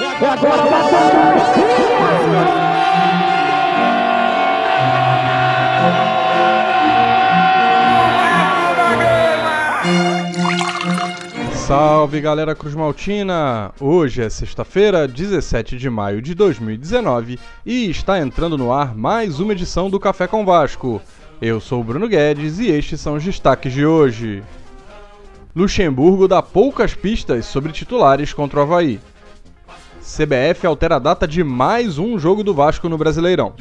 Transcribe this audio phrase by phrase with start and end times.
[0.00, 0.34] É agora,
[11.54, 13.70] Salve galera Cruz Maltina!
[13.80, 19.52] Hoje é sexta-feira, 17 de maio de 2019 e está entrando no ar mais uma
[19.52, 21.00] edição do Café com Vasco.
[21.40, 24.42] Eu sou o Bruno Guedes e estes são os destaques de hoje.
[25.54, 29.00] Luxemburgo dá poucas pistas sobre titulares contra o Havaí.
[30.04, 33.54] CBF altera a data de mais um jogo do Vasco no Brasileirão.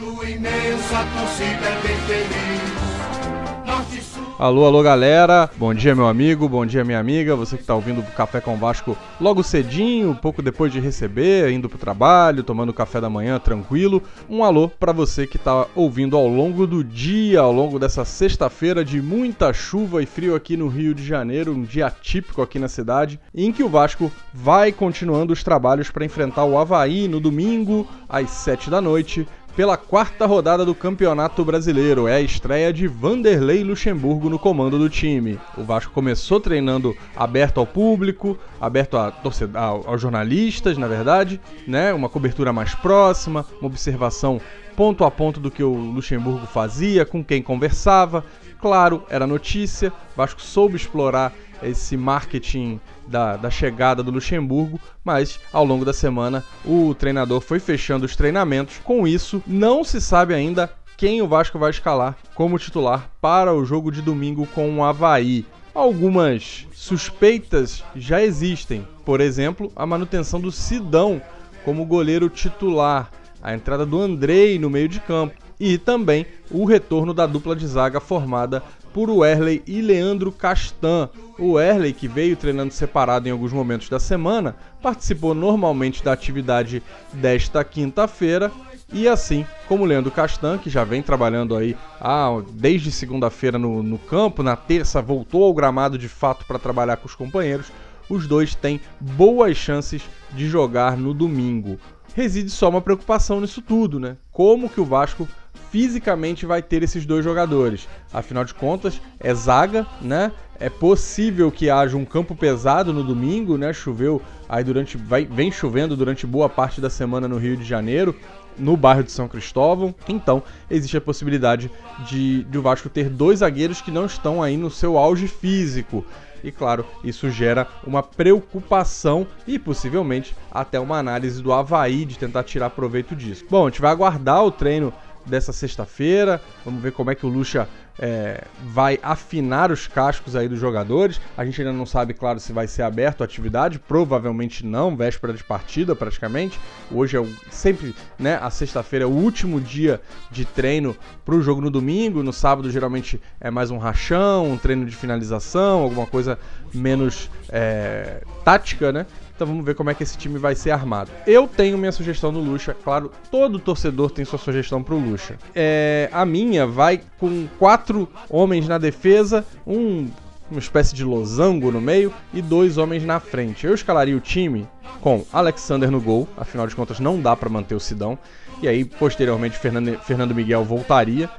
[4.40, 5.48] Alô, alô, galera.
[5.58, 6.50] Bom dia, meu amigo.
[6.50, 7.36] Bom dia, minha amiga.
[7.36, 11.70] Você que está ouvindo o Café com Vasco logo cedinho, pouco depois de receber, indo
[11.70, 14.02] pro trabalho, tomando café da manhã tranquilo.
[14.28, 18.84] Um alô para você que está ouvindo ao longo do dia, ao longo dessa sexta-feira
[18.84, 22.68] de muita chuva e frio aqui no Rio de Janeiro, um dia típico aqui na
[22.68, 27.88] cidade, em que o Vasco vai continuando os trabalhos para enfrentar o Havaí no domingo
[28.10, 32.08] às 7 da noite pela quarta rodada do Campeonato Brasileiro.
[32.08, 35.40] É a estreia de Vanderlei Luxemburgo no comando do time.
[35.58, 39.14] O Vasco começou treinando aberto ao público, aberto a
[39.56, 41.94] aos jornalistas, na verdade, né?
[41.94, 44.42] Uma cobertura mais próxima, uma observação
[44.76, 48.26] ponto a ponto do que o Luxemburgo fazia, com quem conversava.
[48.60, 49.92] Claro, era notícia.
[50.16, 56.44] Vasco soube explorar esse marketing da, da chegada do Luxemburgo, mas ao longo da semana
[56.66, 58.80] o treinador foi fechando os treinamentos.
[58.84, 63.66] Com isso, não se sabe ainda quem o Vasco vai escalar como titular para o
[63.66, 65.46] jogo de domingo com o Havaí.
[65.74, 71.22] Algumas suspeitas já existem, por exemplo, a manutenção do Sidão
[71.66, 73.10] como goleiro titular,
[73.42, 77.66] a entrada do Andrei no meio de campo e também o retorno da dupla de
[77.66, 78.62] zaga formada
[78.94, 81.10] por Werley e Leandro Castan.
[81.40, 86.84] O Werley, que veio treinando separado em alguns momentos da semana, participou normalmente da atividade
[87.12, 88.52] desta quinta-feira
[88.94, 93.98] e assim como Leandro Castan, que já vem trabalhando aí ah, desde segunda-feira no, no,
[93.98, 97.72] campo, na terça voltou ao gramado de fato para trabalhar com os companheiros,
[98.08, 101.80] os dois têm boas chances de jogar no domingo.
[102.14, 104.18] Reside só uma preocupação nisso tudo, né?
[104.32, 105.28] Como que o Vasco
[105.74, 107.88] fisicamente vai ter esses dois jogadores.
[108.14, 110.32] Afinal de contas, é zaga, né?
[110.60, 113.74] É possível que haja um campo pesado no domingo, né?
[113.74, 118.16] Choveu aí durante vai, vem chovendo durante boa parte da semana no Rio de Janeiro,
[118.56, 119.96] no bairro de São Cristóvão.
[120.08, 121.72] Então, existe a possibilidade
[122.08, 126.06] de, de o Vasco ter dois zagueiros que não estão aí no seu auge físico.
[126.44, 132.44] E claro, isso gera uma preocupação e possivelmente até uma análise do Havaí de tentar
[132.44, 133.44] tirar proveito disso.
[133.50, 134.94] Bom, a gente vai aguardar o treino
[135.26, 136.42] dessa sexta-feira.
[136.66, 137.68] Vamos ver como é que o Lucha
[138.00, 141.22] é, vai afinar os cascos aí dos jogadores.
[141.38, 143.80] A gente ainda não sabe, claro, se vai ser aberto a atividade.
[143.80, 146.60] Provavelmente não, véspera de partida praticamente.
[146.92, 148.40] Hoje é o, sempre, né?
[148.42, 150.02] A sexta-feira é o último dia
[150.32, 152.24] de treino para o jogo no domingo.
[152.24, 156.40] No sábado geralmente é mais um rachão, um treino de finalização, alguma coisa
[156.74, 159.06] menos é, tática, né?
[159.36, 161.12] Então vamos ver como é que esse time vai ser armado.
[161.26, 165.38] Eu tenho minha sugestão no Lucha, claro, todo torcedor tem sua sugestão pro Lucha.
[165.56, 170.08] É, a minha vai com quatro homens na defesa, um
[170.52, 173.66] uma espécie de losango no meio e dois homens na frente.
[173.66, 174.68] Eu escalaria o time
[175.02, 178.20] com Alexander no gol, afinal de contas não dá para manter o Sidão.
[178.62, 181.30] E aí, posteriormente, Fernando, Fernando Miguel voltaria.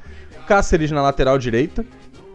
[0.49, 1.87] Cáceres na lateral direita.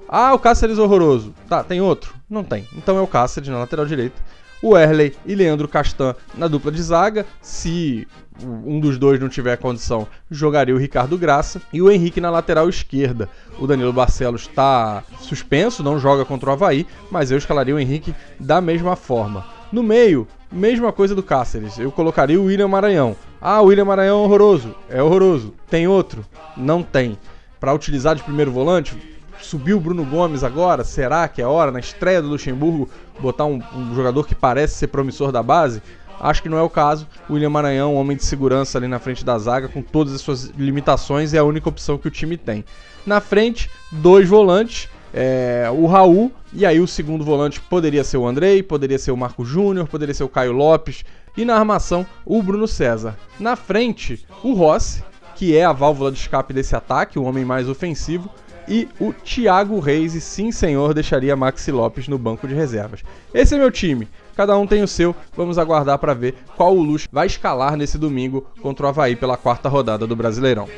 [0.08, 1.34] Ah, o Cáceres horroroso.
[1.50, 2.16] Tá, tem outro?
[2.30, 2.66] Não tem.
[2.76, 4.20] Então é o Cáceres na lateral direita
[4.62, 7.26] o Erley e Leandro Castan na dupla de zaga.
[7.42, 8.08] Se
[8.44, 12.70] um dos dois não tiver condição, jogaria o Ricardo Graça e o Henrique na lateral
[12.70, 13.30] esquerda.
[13.60, 18.16] O Danilo Barcelos está suspenso, não joga contra o Havaí, mas eu escalaria o Henrique
[18.40, 19.46] da mesma forma.
[19.72, 23.16] No meio, mesma coisa do Cáceres, eu colocaria o William Maranhão.
[23.42, 24.76] Ah, o William Maranhão é horroroso.
[24.90, 25.54] É horroroso.
[25.70, 26.26] Tem outro?
[26.58, 27.18] Não tem.
[27.60, 28.98] Para utilizar de primeiro volante,
[29.42, 30.84] subiu o Bruno Gomes agora?
[30.84, 32.90] Será que é hora, na estreia do Luxemburgo,
[33.20, 35.82] botar um, um, jogador que parece ser promissor da base?
[36.20, 37.08] Acho que não é o caso.
[37.30, 40.46] O William Maranhão, homem de segurança ali na frente da zaga, com todas as suas
[40.58, 42.66] limitações, é a única opção que o time tem.
[43.06, 44.90] Na frente, dois volantes.
[45.12, 49.18] É, o Raul, e aí o segundo volante poderia ser o Andrei, poderia ser o
[49.18, 51.04] Marco Júnior, poderia ser o Caio Lopes,
[51.36, 53.18] e na armação, o Bruno César.
[53.40, 55.04] Na frente, o Rossi,
[55.36, 58.30] que é a válvula de escape desse ataque, o homem mais ofensivo,
[58.70, 63.04] e o Thiago Reis, e sim senhor, deixaria Maxi Lopes no banco de reservas.
[63.34, 64.08] Esse é meu time.
[64.36, 65.16] Cada um tem o seu.
[65.36, 69.36] Vamos aguardar para ver qual o Luxo vai escalar nesse domingo contra o Havaí pela
[69.36, 70.70] quarta rodada do Brasileirão.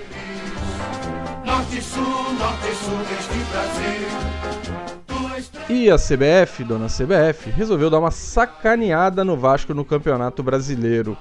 [1.45, 2.03] Norte, sul,
[2.39, 3.21] norte, sul,
[5.69, 11.17] e a CBF, dona CBF, resolveu dar uma sacaneada no Vasco no Campeonato Brasileiro.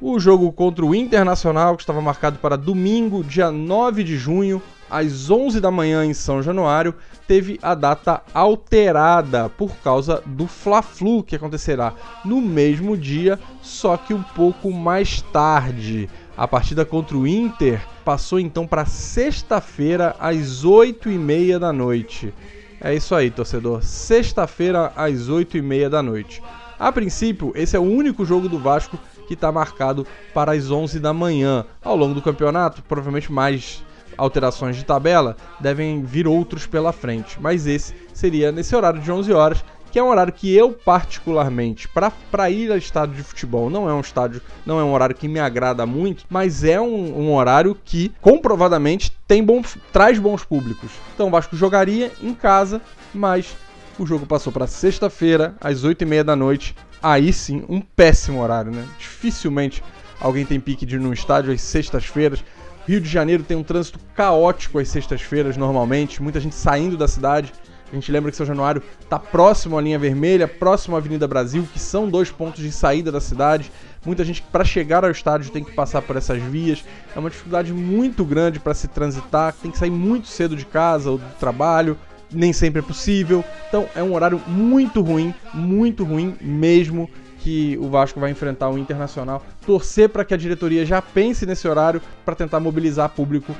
[0.00, 5.30] O jogo contra o Internacional, que estava marcado para domingo, dia 9 de junho, às
[5.30, 6.94] 11 da manhã em São Januário,
[7.26, 11.94] teve a data alterada por causa do Fla-Flu, que acontecerá
[12.24, 16.08] no mesmo dia, só que um pouco mais tarde.
[16.36, 22.32] A partida contra o Inter passou então para sexta-feira às 8 e meia da noite.
[22.80, 23.82] É isso aí, torcedor.
[23.82, 26.42] Sexta-feira às 8 e meia da noite.
[26.78, 31.00] A princípio, esse é o único jogo do Vasco que está marcado para as 11
[31.00, 31.64] da manhã.
[31.82, 33.82] Ao longo do campeonato, provavelmente mais
[34.16, 37.38] alterações de tabela, devem vir outros pela frente.
[37.40, 41.88] Mas esse seria nesse horário de 11 horas, que é um horário que eu particularmente,
[41.88, 45.26] para ir ao estádio de futebol, não é um estádio, não é um horário que
[45.26, 50.90] me agrada muito, mas é um, um horário que comprovadamente tem bons, traz bons públicos.
[51.14, 52.82] Então o Vasco jogaria em casa,
[53.14, 53.56] mas
[53.98, 56.76] o jogo passou para sexta-feira às 8h30 da noite.
[57.02, 58.86] Aí sim, um péssimo horário, né?
[58.98, 59.82] Dificilmente
[60.20, 62.44] alguém tem pique de ir num estádio às sextas-feiras.
[62.86, 67.52] Rio de Janeiro tem um trânsito caótico às sextas-feiras, normalmente, muita gente saindo da cidade.
[67.90, 71.68] A gente lembra que São Januário está próximo à linha vermelha, próximo à Avenida Brasil,
[71.72, 73.72] que são dois pontos de saída da cidade.
[74.04, 76.84] Muita gente para chegar ao estádio tem que passar por essas vias.
[77.14, 81.10] É uma dificuldade muito grande para se transitar, tem que sair muito cedo de casa
[81.10, 81.98] ou do trabalho,
[82.32, 83.44] nem sempre é possível.
[83.68, 87.10] Então é um horário muito ruim, muito ruim mesmo
[87.46, 89.40] que o Vasco vai enfrentar o Internacional.
[89.64, 93.54] Torcer para que a diretoria já pense nesse horário para tentar mobilizar público.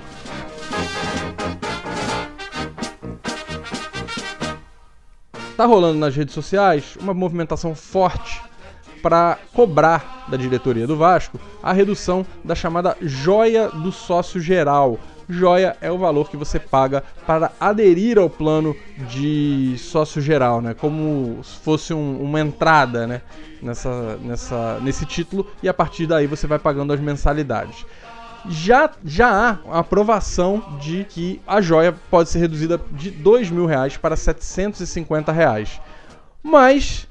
[5.57, 8.43] Tá rolando nas redes sociais uma movimentação forte
[9.01, 14.99] para cobrar da diretoria do Vasco a redução da chamada joia do sócio geral,
[15.29, 18.77] joia é o valor que você paga para aderir ao plano
[19.09, 20.75] de sócio geral, né?
[20.75, 23.23] Como se fosse um, uma entrada, né?
[23.61, 27.87] Nessa, nessa, nesse título e a partir daí você vai pagando as mensalidades.
[28.49, 33.97] Já, já há aprovação de que a joia pode ser reduzida de dois mil reais
[33.97, 35.81] para 750 reais.
[36.43, 37.09] Mas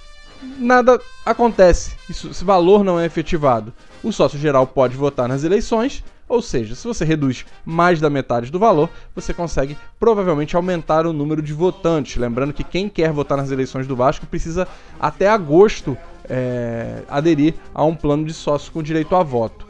[0.58, 3.74] nada acontece, isso, esse valor não é efetivado.
[4.04, 8.51] O sócio geral pode votar nas eleições ou seja, se você reduz mais da metade
[8.51, 12.18] do valor, você consegue provavelmente aumentar o número de votantes.
[12.18, 14.68] Lembrando que quem quer votar nas eleições do Vasco precisa
[15.00, 19.68] até agosto é, aderir a um plano de sócio com direito a voto.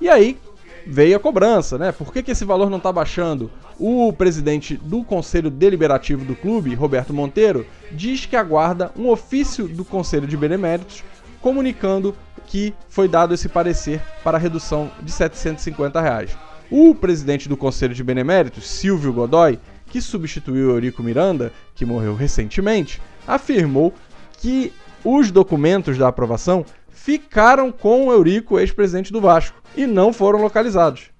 [0.00, 0.38] E aí
[0.86, 1.92] veio a cobrança, né?
[1.92, 3.50] Por que, que esse valor não está baixando?
[3.78, 9.84] O presidente do Conselho Deliberativo do clube, Roberto Monteiro, diz que aguarda um ofício do
[9.84, 11.04] Conselho de Beneméritos
[11.40, 12.14] comunicando
[12.46, 16.36] que foi dado esse parecer para a redução de 750 reais.
[16.70, 23.00] O presidente do Conselho de Beneméritos, Silvio Godoy, que substituiu Eurico Miranda, que morreu recentemente,
[23.26, 23.94] afirmou
[24.38, 24.72] que
[25.04, 31.10] os documentos da aprovação ficaram com o Eurico, ex-presidente do Vasco, e não foram localizados.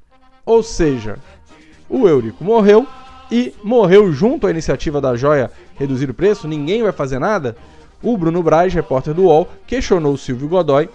[0.44, 1.18] Ou seja,
[1.88, 2.86] o Eurico morreu
[3.30, 7.56] e morreu junto à iniciativa da joia reduzir o preço, ninguém vai fazer nada.
[8.02, 10.88] O Bruno Braz, repórter do UOL, questionou o Silvio Godoy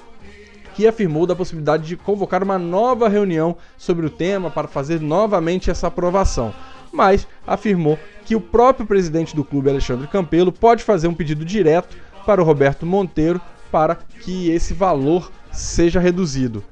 [0.74, 5.70] que afirmou da possibilidade de convocar uma nova reunião sobre o tema para fazer novamente
[5.70, 6.54] essa aprovação,
[6.92, 11.96] mas afirmou que o próprio presidente do clube, Alexandre Campelo, pode fazer um pedido direto
[12.26, 13.40] para o Roberto Monteiro
[13.72, 16.64] para que esse valor seja reduzido.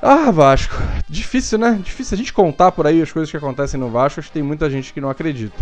[0.00, 0.76] Ah, Vasco,
[1.08, 1.80] difícil, né?
[1.82, 4.42] Difícil a gente contar por aí as coisas que acontecem no Vasco, acho que tem
[4.42, 5.56] muita gente que não acredita.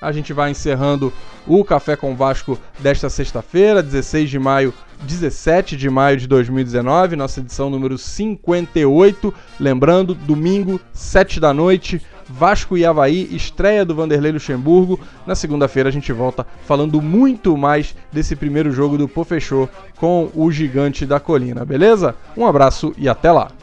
[0.00, 1.12] A gente vai encerrando
[1.46, 7.40] o Café com Vasco desta sexta-feira, 16 de maio, 17 de maio de 2019, nossa
[7.40, 9.34] edição número 58.
[9.58, 14.98] Lembrando, domingo, 7 da noite, Vasco e Havaí, estreia do Vanderlei Luxemburgo.
[15.26, 20.30] Na segunda-feira a gente volta falando muito mais desse primeiro jogo do Pô Fechou com
[20.34, 22.14] o Gigante da Colina, beleza?
[22.34, 23.59] Um abraço e até lá!